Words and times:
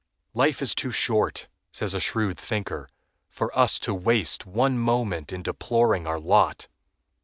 "Life 0.33 0.63
is 0.63 0.73
too 0.73 0.89
short," 0.89 1.47
says 1.71 1.93
a 1.93 1.99
shrewd 1.99 2.35
thinker, 2.35 2.89
"for 3.29 3.55
us 3.55 3.77
to 3.81 3.93
waste 3.93 4.47
one 4.47 4.79
moment 4.79 5.31
in 5.31 5.43
deploring 5.43 6.07
our 6.07 6.19
lot. 6.19 6.67